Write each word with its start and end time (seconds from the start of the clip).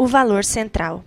O 0.00 0.06
valor 0.06 0.44
central. 0.44 1.04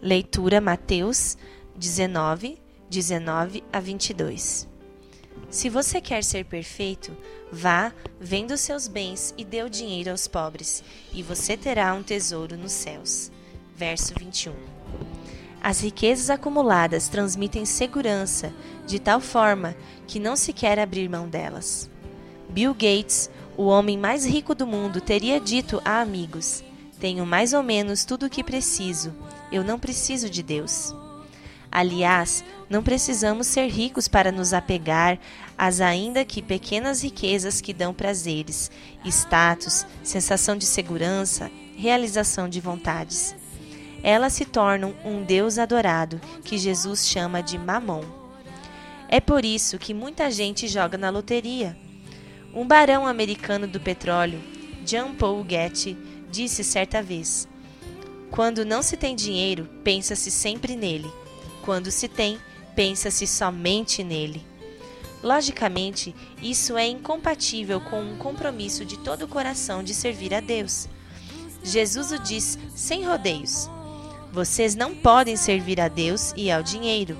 Leitura 0.00 0.60
Mateus 0.60 1.36
19, 1.74 2.56
19 2.88 3.64
a 3.72 3.80
22. 3.80 4.68
Se 5.50 5.68
você 5.68 6.00
quer 6.00 6.22
ser 6.22 6.44
perfeito, 6.44 7.10
vá, 7.50 7.92
venda 8.20 8.54
os 8.54 8.60
seus 8.60 8.86
bens 8.86 9.34
e 9.36 9.44
dê 9.44 9.64
o 9.64 9.68
dinheiro 9.68 10.12
aos 10.12 10.28
pobres, 10.28 10.84
e 11.12 11.20
você 11.20 11.56
terá 11.56 11.92
um 11.92 12.02
tesouro 12.04 12.56
nos 12.56 12.70
céus. 12.70 13.32
Verso 13.74 14.14
21. 14.16 14.54
As 15.60 15.80
riquezas 15.80 16.30
acumuladas 16.30 17.08
transmitem 17.08 17.64
segurança, 17.64 18.54
de 18.86 19.00
tal 19.00 19.20
forma 19.20 19.74
que 20.06 20.20
não 20.20 20.36
se 20.36 20.52
quer 20.52 20.78
abrir 20.78 21.08
mão 21.08 21.28
delas. 21.28 21.90
Bill 22.50 22.72
Gates, 22.72 23.28
o 23.56 23.64
homem 23.64 23.98
mais 23.98 24.24
rico 24.24 24.54
do 24.54 24.64
mundo, 24.64 25.00
teria 25.00 25.40
dito 25.40 25.82
a 25.84 26.00
amigos: 26.00 26.62
Tenho 27.00 27.24
mais 27.24 27.52
ou 27.52 27.62
menos 27.62 28.04
tudo 28.04 28.26
o 28.26 28.30
que 28.30 28.42
preciso, 28.42 29.14
eu 29.52 29.62
não 29.62 29.78
preciso 29.78 30.28
de 30.28 30.42
Deus. 30.42 30.94
Aliás, 31.70 32.44
não 32.68 32.82
precisamos 32.82 33.46
ser 33.46 33.68
ricos 33.68 34.08
para 34.08 34.32
nos 34.32 34.52
apegar 34.52 35.18
às 35.56 35.80
ainda 35.80 36.24
que 36.24 36.42
pequenas 36.42 37.02
riquezas 37.02 37.60
que 37.60 37.74
dão 37.74 37.92
prazeres, 37.92 38.70
status, 39.04 39.86
sensação 40.02 40.56
de 40.56 40.64
segurança, 40.64 41.50
realização 41.76 42.48
de 42.48 42.60
vontades. 42.60 43.36
Elas 44.02 44.32
se 44.32 44.44
tornam 44.44 44.94
um 45.04 45.22
Deus 45.22 45.58
adorado, 45.58 46.20
que 46.44 46.56
Jesus 46.56 47.06
chama 47.06 47.42
de 47.42 47.58
Mamon. 47.58 48.04
É 49.08 49.20
por 49.20 49.44
isso 49.44 49.78
que 49.78 49.92
muita 49.92 50.30
gente 50.30 50.68
joga 50.68 50.96
na 50.96 51.10
loteria. 51.10 51.76
Um 52.54 52.66
barão 52.66 53.06
americano 53.06 53.66
do 53.66 53.80
petróleo, 53.80 54.40
John 54.84 55.14
Paul 55.14 55.44
Getty, 55.48 55.96
disse 56.30 56.62
certa 56.64 57.02
vez: 57.02 57.48
Quando 58.30 58.64
não 58.64 58.82
se 58.82 58.96
tem 58.96 59.14
dinheiro, 59.16 59.68
pensa-se 59.82 60.30
sempre 60.30 60.76
nele. 60.76 61.10
Quando 61.62 61.90
se 61.90 62.08
tem, 62.08 62.38
pensa-se 62.74 63.26
somente 63.26 64.02
nele. 64.04 64.44
Logicamente, 65.22 66.14
isso 66.40 66.76
é 66.76 66.86
incompatível 66.86 67.80
com 67.80 68.00
um 68.00 68.16
compromisso 68.16 68.84
de 68.84 68.96
todo 68.98 69.24
o 69.24 69.28
coração 69.28 69.82
de 69.82 69.92
servir 69.92 70.32
a 70.32 70.40
Deus. 70.40 70.88
Jesus 71.62 72.12
o 72.12 72.18
diz 72.18 72.58
sem 72.74 73.04
rodeios: 73.04 73.68
Vocês 74.32 74.74
não 74.74 74.94
podem 74.94 75.36
servir 75.36 75.80
a 75.80 75.88
Deus 75.88 76.32
e 76.36 76.50
ao 76.50 76.62
dinheiro. 76.62 77.16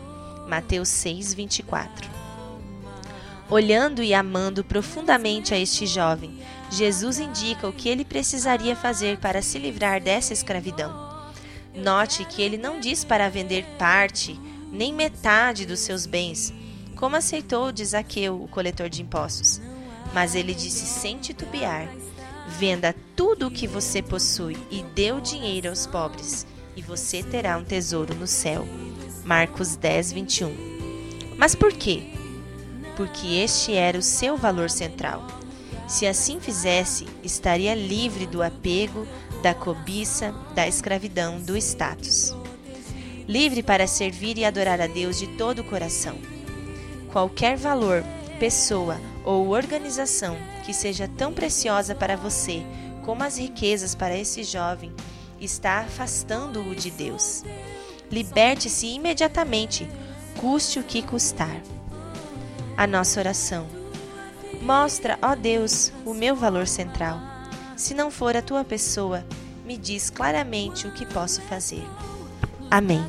Mateus 0.48 0.89
6, 0.89 1.34
24. 1.34 2.28
Olhando 3.51 4.03
e 4.03 4.13
amando 4.13 4.63
profundamente 4.63 5.55
a 5.55 5.59
este 5.59 5.87
jovem, 5.87 6.39
Jesus 6.71 7.19
indica 7.19 7.67
o 7.67 7.73
que 7.73 7.89
ele 7.89 8.05
precisaria 8.05 8.77
fazer 8.77 9.17
para 9.19 9.41
se 9.41 9.59
livrar 9.59 10.03
dessa 10.03 10.35
escravidão. 10.35 11.09
Note 11.75 12.27
que 12.27 12.43
ele 12.43 12.59
não 12.59 12.79
diz 12.79 13.05
para 13.05 13.31
vender 13.31 13.65
parte, 13.79 14.39
nem 14.71 14.93
metade 14.93 15.65
dos 15.65 15.81
seus 15.81 16.05
bens, 16.05 16.53
como 16.95 17.17
aceitou 17.17 17.73
de 17.73 17.85
Zaqueu, 17.87 18.43
o 18.43 18.49
coletor 18.49 18.91
de 18.91 19.01
impostos. 19.01 19.62
Mas 20.12 20.35
ele 20.35 20.53
disse 20.53 20.85
sem 20.85 21.17
titubear: 21.17 21.89
Venda 22.59 22.95
tudo 23.17 23.47
o 23.47 23.51
que 23.51 23.67
você 23.67 24.03
possui 24.03 24.59
e 24.71 24.83
dê 24.83 25.11
o 25.12 25.23
dinheiro 25.23 25.71
aos 25.71 25.87
pobres, 25.87 26.47
e 26.77 26.83
você 26.83 27.23
terá 27.23 27.57
um 27.57 27.65
tesouro 27.65 28.15
no 28.15 28.27
céu. 28.27 28.67
Marcos 29.25 29.75
10, 29.75 30.12
21. 30.12 30.55
Mas 31.39 31.55
por 31.55 31.73
quê? 31.73 32.18
Porque 32.99 33.37
este 33.37 33.75
era 33.75 33.97
o 33.97 34.03
seu 34.03 34.37
valor 34.37 34.69
central. 34.69 35.25
Se 35.87 36.05
assim 36.05 36.41
fizesse, 36.41 37.07
estaria 37.23 37.73
livre 37.73 38.27
do 38.27 38.43
apego, 38.43 39.07
da 39.41 39.55
cobiça, 39.55 40.35
da 40.53 40.67
escravidão, 40.67 41.41
do 41.41 41.57
status. 41.57 42.35
Livre 43.29 43.63
para 43.63 43.87
servir 43.87 44.37
e 44.37 44.45
adorar 44.45 44.81
a 44.81 44.89
Deus 44.89 45.17
de 45.17 45.29
todo 45.29 45.61
o 45.61 45.65
coração. 45.65 46.17
Qualquer 47.13 47.56
valor, 47.56 48.03
pessoa 48.41 49.01
ou 49.25 49.51
organização 49.51 50.37
que 50.67 50.75
seja 50.75 51.06
tão 51.06 51.33
preciosa 51.33 51.95
para 51.95 52.17
você 52.17 52.65
como 53.05 53.22
as 53.22 53.39
riquezas 53.39 53.95
para 53.95 54.19
esse 54.19 54.43
jovem 54.43 54.93
está 55.41 55.83
afastando-o 55.83 56.75
de 56.75 56.91
Deus. 56.91 57.45
Liberte-se 58.11 58.89
imediatamente, 58.89 59.89
custe 60.41 60.81
o 60.81 60.83
que 60.83 61.01
custar. 61.01 61.62
A 62.78 62.87
nossa 62.87 63.19
oração. 63.19 63.66
Mostra, 64.62 65.19
ó 65.21 65.34
Deus, 65.34 65.93
o 66.06 66.15
meu 66.15 66.37
valor 66.37 66.69
central. 66.69 67.19
Se 67.77 67.93
não 67.93 68.09
for 68.09 68.37
a 68.37 68.41
tua 68.41 68.62
pessoa, 68.62 69.25
me 69.65 69.77
diz 69.77 70.11
claramente 70.11 70.87
o 70.87 70.93
que 70.93 71.05
posso 71.05 71.43
fazer. 71.43 71.83
Amém. 72.71 73.05